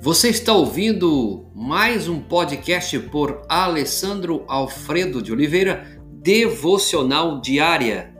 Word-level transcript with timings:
Você 0.00 0.28
está 0.28 0.52
ouvindo 0.52 1.46
mais 1.52 2.08
um 2.08 2.20
podcast 2.20 2.96
por 3.10 3.42
Alessandro 3.48 4.44
Alfredo 4.46 5.20
de 5.20 5.32
Oliveira, 5.32 6.00
Devocional 6.22 7.40
Diária. 7.40 8.14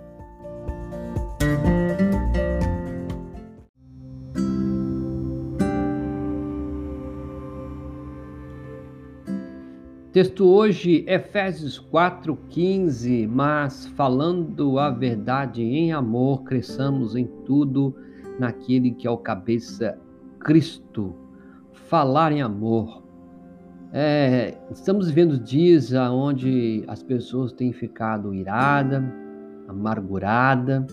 Texto 10.12 10.48
hoje, 10.48 11.04
Efésios 11.06 11.79
4,15. 11.92 13.29
Mas 13.29 13.86
falando 13.96 14.80
a 14.80 14.90
verdade 14.90 15.62
em 15.62 15.92
amor, 15.92 16.42
cresçamos 16.42 17.14
em 17.14 17.26
tudo 17.46 17.95
naquele 18.36 18.90
que 18.90 19.06
é 19.06 19.11
o 19.11 19.17
cabeça 19.17 19.96
Cristo. 20.40 21.28
Falar 21.88 22.32
em 22.32 22.42
amor. 22.42 23.02
É, 23.94 24.58
estamos 24.70 25.08
vivendo 25.08 25.38
dias 25.38 25.90
onde 25.94 26.84
as 26.86 27.02
pessoas 27.02 27.50
têm 27.50 27.72
ficado 27.72 28.34
irada, 28.34 29.02
amargurada 29.66 30.86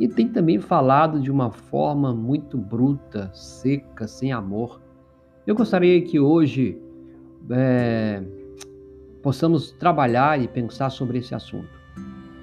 e 0.00 0.08
têm 0.08 0.26
também 0.26 0.58
falado 0.58 1.20
de 1.20 1.30
uma 1.30 1.52
forma 1.52 2.12
muito 2.12 2.58
bruta, 2.58 3.30
seca, 3.32 4.08
sem 4.08 4.32
amor. 4.32 4.80
Eu 5.46 5.54
gostaria 5.54 6.02
que 6.02 6.18
hoje 6.18 6.76
é, 7.48 8.20
possamos 9.22 9.70
trabalhar 9.70 10.42
e 10.42 10.48
pensar 10.48 10.90
sobre 10.90 11.18
esse 11.18 11.36
assunto. 11.36 11.70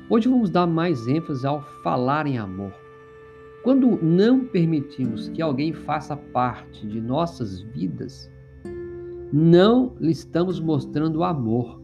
Hoje 0.10 0.30
vamos 0.30 0.50
dar 0.50 0.68
mais 0.68 1.06
ênfase 1.06 1.46
ao 1.46 1.62
falar 1.84 2.28
em 2.28 2.38
amor. 2.38 2.83
Quando 3.64 3.98
não 4.04 4.46
permitimos 4.46 5.30
que 5.30 5.42
alguém 5.42 5.72
faça 5.72 6.18
parte 6.18 6.86
de 6.86 7.00
nossas 7.00 7.62
vidas, 7.62 8.30
não 9.32 9.96
lhe 10.02 10.12
estamos 10.12 10.60
mostrando 10.60 11.24
amor. 11.24 11.82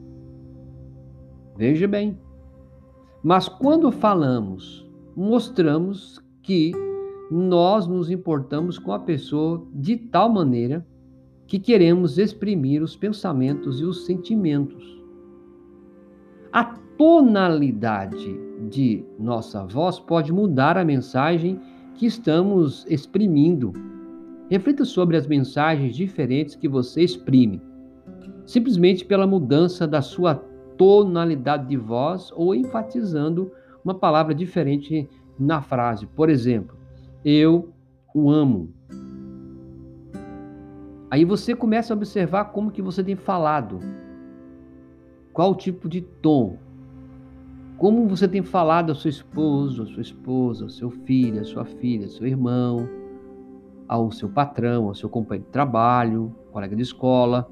Veja 1.55 1.87
bem. 1.87 2.19
Mas 3.23 3.47
quando 3.47 3.91
falamos, 3.91 4.85
mostramos 5.15 6.21
que 6.43 6.73
nós 7.31 7.87
nos 7.87 8.09
importamos 8.09 8.77
com 8.77 8.91
a 8.91 8.99
pessoa 8.99 9.65
de 9.73 9.95
tal 9.95 10.29
maneira 10.29 10.85
que 11.47 11.59
queremos 11.59 12.17
exprimir 12.17 12.83
os 12.83 12.95
pensamentos 12.95 13.79
e 13.79 13.85
os 13.85 14.05
sentimentos. 14.05 15.01
A 16.51 16.65
tonalidade 16.97 18.37
de 18.69 19.05
nossa 19.17 19.65
voz 19.65 19.99
pode 19.99 20.31
mudar 20.33 20.77
a 20.77 20.85
mensagem 20.85 21.59
que 21.99 22.05
estamos 22.05 22.85
exprimindo. 22.89 23.73
Reflita 24.49 24.85
sobre 24.85 25.17
as 25.17 25.27
mensagens 25.27 25.93
diferentes 25.93 26.55
que 26.55 26.67
você 26.67 27.03
exprime, 27.03 27.61
simplesmente 28.45 29.03
pela 29.03 29.27
mudança 29.27 29.85
da 29.85 30.01
sua 30.01 30.35
tonalidade 30.77 31.67
de 31.67 31.75
voz 31.75 32.31
ou 32.33 32.55
enfatizando 32.55 33.51
uma 33.83 33.93
palavra 33.93 34.33
diferente 34.33 35.09
na 35.37 35.61
frase. 35.61 36.07
Por 36.07 36.29
exemplo, 36.29 36.77
eu 37.23 37.73
o 38.15 38.31
amo. 38.31 38.73
Aí 41.11 41.25
você 41.25 41.53
começa 41.53 41.93
a 41.93 41.97
observar 41.97 42.45
como 42.45 42.71
que 42.71 42.81
você 42.81 43.03
tem 43.03 43.17
falado. 43.17 43.79
Qual 45.33 45.53
tipo 45.53 45.89
de 45.89 45.99
tom? 45.99 46.57
Como 47.79 48.09
você 48.09 48.27
tem 48.27 48.43
falado 48.43 48.89
ao 48.89 48.95
seu 48.95 49.07
esposo, 49.07 49.83
à 49.83 49.85
sua 49.85 50.01
esposa, 50.01 50.65
ao 50.65 50.69
seu 50.69 50.91
filho, 50.91 51.39
à 51.39 51.45
sua 51.45 51.63
filha, 51.63 52.07
ao 52.07 52.11
seu 52.11 52.27
irmão, 52.27 52.89
ao 53.87 54.11
seu 54.11 54.27
patrão, 54.27 54.87
ao 54.87 54.93
seu 54.93 55.07
companheiro 55.07 55.45
de 55.45 55.51
trabalho, 55.53 56.35
colega 56.51 56.75
de 56.75 56.81
escola. 56.81 57.49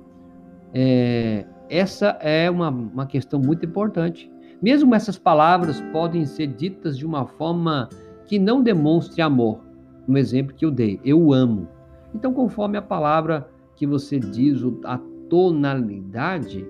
É, 0.74 1.46
essa 1.70 2.08
é 2.20 2.52
uma, 2.52 2.68
uma 2.68 3.06
questão 3.06 3.40
muito 3.40 3.66
importante. 3.66 4.30
Mesmo 4.62 4.94
essas 4.94 5.18
palavras 5.18 5.80
podem 5.94 6.26
ser 6.26 6.48
ditas 6.48 6.98
de 6.98 7.06
uma 7.06 7.26
forma 7.26 7.88
que 8.26 8.38
não 8.38 8.62
demonstre 8.62 9.22
amor. 9.22 9.62
Um 10.10 10.18
exemplo 10.18 10.54
que 10.54 10.66
eu 10.66 10.72
dei, 10.72 11.00
eu 11.06 11.32
amo. 11.32 11.70
Então, 12.14 12.34
conforme 12.34 12.78
a 12.78 12.82
palavra 12.82 13.50
que 13.78 13.88
você 13.88 14.20
diz, 14.20 14.60
a 14.84 15.00
tonalidade, 15.30 16.68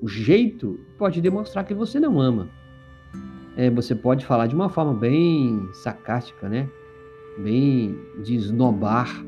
o 0.00 0.08
jeito, 0.08 0.80
pode 0.96 1.20
demonstrar 1.20 1.66
que 1.66 1.74
você 1.74 2.00
não 2.00 2.18
ama. 2.18 2.48
É, 3.56 3.68
você 3.70 3.94
pode 3.94 4.24
falar 4.24 4.46
de 4.46 4.54
uma 4.54 4.68
forma 4.68 4.94
bem 4.94 5.68
sarcástica, 5.72 6.48
né? 6.48 6.68
Bem 7.38 7.98
de 8.22 8.34
esnobar. 8.34 9.24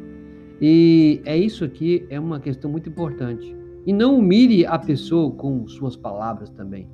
E 0.60 1.20
é 1.24 1.36
isso 1.36 1.64
aqui, 1.64 2.06
é 2.08 2.18
uma 2.18 2.38
questão 2.38 2.70
muito 2.70 2.88
importante. 2.88 3.54
E 3.84 3.92
não 3.92 4.18
humilhe 4.18 4.64
a 4.64 4.78
pessoa 4.78 5.32
com 5.32 5.66
suas 5.66 5.96
palavras 5.96 6.50
também. 6.50 6.88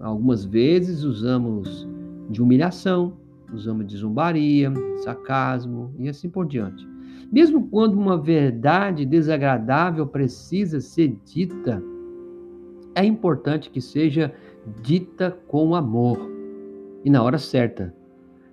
Algumas 0.00 0.44
vezes 0.44 1.02
usamos 1.02 1.86
de 2.30 2.40
humilhação, 2.40 3.14
usamos 3.52 3.86
de 3.86 3.96
zombaria, 3.96 4.72
sarcasmo 5.02 5.92
e 5.98 6.08
assim 6.08 6.28
por 6.28 6.46
diante. 6.46 6.86
Mesmo 7.30 7.68
quando 7.68 7.94
uma 7.94 8.16
verdade 8.16 9.04
desagradável 9.04 10.06
precisa 10.06 10.80
ser 10.80 11.16
dita, 11.26 11.82
é 12.94 13.04
importante 13.04 13.70
que 13.70 13.80
seja 13.80 14.32
dita 14.82 15.36
com 15.46 15.74
amor 15.74 16.18
e 17.04 17.10
na 17.10 17.22
hora 17.22 17.38
certa. 17.38 17.94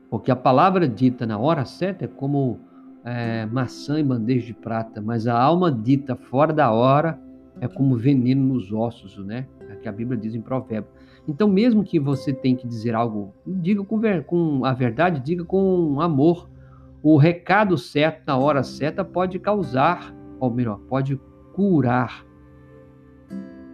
Porque 0.09 0.31
a 0.31 0.35
palavra 0.35 0.87
dita 0.87 1.25
na 1.25 1.37
hora 1.37 1.65
certa 1.65 2.05
é 2.05 2.07
como 2.07 2.59
é, 3.03 3.45
maçã 3.45 3.99
em 3.99 4.05
bandeja 4.05 4.47
de 4.47 4.53
prata, 4.53 5.01
mas 5.01 5.27
a 5.27 5.39
alma 5.39 5.71
dita 5.71 6.15
fora 6.15 6.51
da 6.51 6.71
hora 6.71 7.19
é 7.61 7.67
como 7.67 7.95
veneno 7.95 8.53
nos 8.53 8.71
ossos, 8.71 9.17
né? 9.25 9.47
É 9.69 9.75
que 9.75 9.87
a 9.87 9.91
Bíblia 9.91 10.19
diz 10.19 10.35
em 10.35 10.41
Provérbio. 10.41 10.89
Então, 11.27 11.47
mesmo 11.47 11.83
que 11.83 11.99
você 11.99 12.33
tenha 12.33 12.55
que 12.55 12.67
dizer 12.67 12.93
algo, 12.93 13.33
diga 13.45 13.83
com, 13.83 13.99
com 14.23 14.65
a 14.65 14.73
verdade, 14.73 15.21
diga 15.21 15.43
com 15.43 15.99
amor, 16.01 16.49
o 17.01 17.17
recado 17.17 17.77
certo 17.77 18.23
na 18.25 18.37
hora 18.37 18.63
certa 18.63 19.03
pode 19.03 19.39
causar, 19.39 20.13
ou 20.39 20.51
melhor, 20.51 20.79
pode 20.87 21.19
curar, 21.53 22.24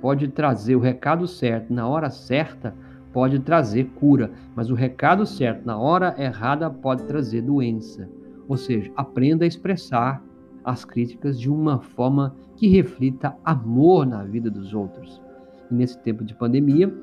pode 0.01 0.28
trazer 0.29 0.75
o 0.75 0.79
recado 0.79 1.28
certo 1.28 1.72
na 1.72 1.88
hora 1.88 2.09
certa, 2.09 2.73
pode 3.13 3.39
trazer 3.39 3.85
cura, 3.95 4.31
mas 4.56 4.72
o 4.72 4.75
recado 4.75 5.25
certo 5.25 5.66
na 5.66 5.78
hora 5.78 6.16
errada 6.17 6.69
pode 6.69 7.03
trazer 7.03 7.41
doença. 7.41 8.09
Ou 8.47 8.57
seja, 8.57 8.91
aprenda 8.95 9.45
a 9.45 9.47
expressar 9.47 10.23
as 10.63 10.84
críticas 10.84 11.39
de 11.39 11.50
uma 11.50 11.79
forma 11.79 12.35
que 12.56 12.67
reflita 12.67 13.35
amor 13.45 14.06
na 14.06 14.23
vida 14.23 14.50
dos 14.50 14.73
outros. 14.73 15.22
E 15.69 15.73
nesse 15.73 15.97
tempo 16.00 16.23
de 16.23 16.35
pandemia, 16.35 16.94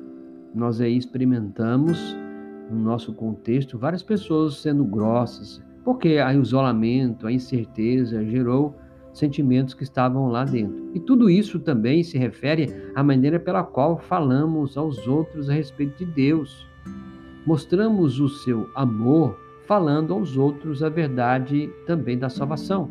nós 0.53 0.81
aí 0.81 0.97
experimentamos 0.97 2.15
no 2.69 2.79
nosso 2.79 3.13
contexto 3.13 3.77
várias 3.77 4.03
pessoas 4.03 4.61
sendo 4.61 4.83
grossas, 4.83 5.61
porque 5.83 6.19
o 6.21 6.41
isolamento, 6.41 7.25
a 7.25 7.31
incerteza 7.31 8.23
gerou 8.25 8.75
sentimentos 9.13 9.73
que 9.73 9.83
estavam 9.83 10.27
lá 10.27 10.43
dentro. 10.43 10.89
E 10.93 10.99
tudo 10.99 11.29
isso 11.29 11.59
também 11.59 12.03
se 12.03 12.17
refere 12.17 12.91
à 12.95 13.03
maneira 13.03 13.39
pela 13.39 13.63
qual 13.63 13.97
falamos 13.97 14.77
aos 14.77 15.07
outros 15.07 15.49
a 15.49 15.53
respeito 15.53 15.97
de 15.97 16.05
Deus. 16.05 16.67
Mostramos 17.45 18.19
o 18.19 18.29
seu 18.29 18.69
amor 18.75 19.39
falando 19.65 20.13
aos 20.13 20.37
outros 20.37 20.81
a 20.83 20.89
verdade 20.89 21.69
também 21.85 22.17
da 22.17 22.29
salvação. 22.29 22.89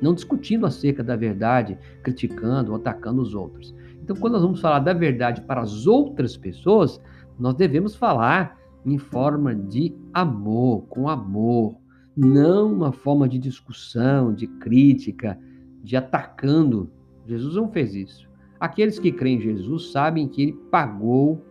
Não 0.00 0.14
discutindo 0.14 0.66
acerca 0.66 1.02
da 1.02 1.14
verdade, 1.14 1.78
criticando 2.02 2.72
ou 2.72 2.76
atacando 2.76 3.22
os 3.22 3.34
outros. 3.34 3.74
Então, 4.02 4.16
quando 4.16 4.32
nós 4.32 4.42
vamos 4.42 4.60
falar 4.60 4.80
da 4.80 4.92
verdade 4.92 5.42
para 5.42 5.60
as 5.60 5.86
outras 5.86 6.36
pessoas, 6.36 7.00
nós 7.38 7.54
devemos 7.54 7.94
falar 7.94 8.58
em 8.84 8.98
forma 8.98 9.54
de 9.54 9.94
amor, 10.12 10.82
com 10.88 11.08
amor, 11.08 11.76
não 12.16 12.72
uma 12.72 12.92
forma 12.92 13.28
de 13.28 13.38
discussão, 13.38 14.34
de 14.34 14.46
crítica, 14.46 15.38
de 15.82 15.96
atacando. 15.96 16.90
Jesus 17.26 17.56
não 17.56 17.70
fez 17.70 17.94
isso. 17.94 18.28
Aqueles 18.60 18.98
que 18.98 19.10
creem 19.10 19.38
em 19.38 19.40
Jesus 19.40 19.90
sabem 19.90 20.28
que 20.28 20.42
ele 20.42 20.52
pagou 20.70 21.44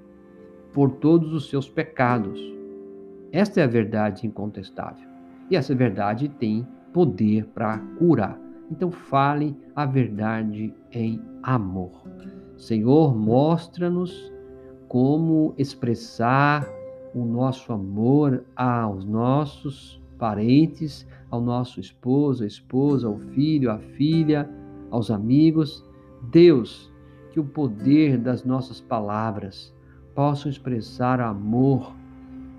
por 0.71 0.91
todos 0.91 1.33
os 1.33 1.49
seus 1.49 1.67
pecados. 1.67 2.39
Esta 3.31 3.61
é 3.61 3.63
a 3.63 3.67
verdade 3.67 4.25
incontestável. 4.25 5.09
E 5.49 5.55
essa 5.55 5.75
verdade 5.75 6.29
tem 6.29 6.65
poder 6.93 7.45
para 7.47 7.77
curar. 7.97 8.39
Então 8.69 8.89
fale 8.91 9.55
a 9.75 9.85
verdade 9.85 10.73
em 10.91 11.21
amor. 11.43 11.91
Senhor, 12.57 13.15
mostra-nos 13.15 14.31
como 14.87 15.53
expressar 15.57 16.67
o 17.13 17.25
nosso 17.25 17.73
amor 17.73 18.45
aos 18.55 19.03
nossos 19.03 20.00
parentes, 20.21 21.07
ao 21.31 21.41
nosso 21.41 21.79
esposo, 21.79 22.43
a 22.43 22.47
esposa, 22.47 23.07
ao 23.07 23.17
filho, 23.33 23.71
à 23.71 23.79
filha, 23.79 24.47
aos 24.91 25.09
amigos. 25.09 25.83
Deus, 26.29 26.93
que 27.31 27.39
o 27.39 27.43
poder 27.43 28.19
das 28.19 28.45
nossas 28.45 28.79
palavras 28.79 29.73
possam 30.13 30.51
expressar 30.51 31.19
amor. 31.19 31.95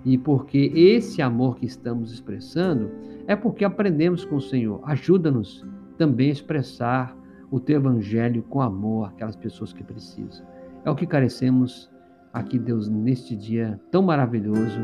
E 0.03 0.17
porque 0.17 0.73
esse 0.75 1.21
amor 1.21 1.55
que 1.55 1.65
estamos 1.65 2.11
expressando 2.11 2.91
é 3.27 3.35
porque 3.37 3.63
aprendemos 3.63 4.25
com 4.25 4.35
o 4.35 4.41
Senhor. 4.41 4.81
Ajuda-nos 4.83 5.65
também 5.97 6.29
expressar 6.31 7.15
o 7.49 7.61
teu 7.61 7.77
evangelho 7.77 8.43
com 8.49 8.59
amor 8.59 9.07
àquelas 9.07 9.37
pessoas 9.37 9.71
que 9.71 9.85
precisam. 9.85 10.45
É 10.83 10.91
o 10.91 10.95
que 10.95 11.07
carecemos 11.07 11.89
aqui, 12.33 12.59
Deus, 12.59 12.89
neste 12.89 13.37
dia 13.37 13.79
tão 13.89 14.01
maravilhoso 14.01 14.81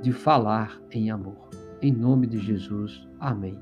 de 0.00 0.12
falar 0.12 0.80
em 0.90 1.10
amor. 1.10 1.61
Em 1.82 1.90
nome 1.90 2.28
de 2.28 2.38
Jesus. 2.38 3.04
Amém. 3.18 3.58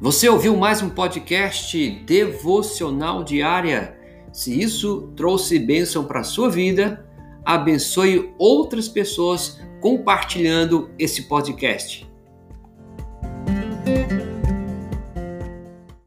Você 0.00 0.28
ouviu 0.28 0.56
mais 0.56 0.80
um 0.80 0.88
podcast 0.88 1.90
devocional 2.06 3.24
diária? 3.24 3.98
Se 4.32 4.60
isso 4.60 5.12
trouxe 5.16 5.58
bênção 5.58 6.04
para 6.04 6.20
a 6.20 6.24
sua 6.24 6.48
vida, 6.48 7.04
abençoe 7.44 8.32
outras 8.38 8.88
pessoas 8.88 9.60
compartilhando 9.80 10.88
esse 10.96 11.22
podcast. 11.22 12.11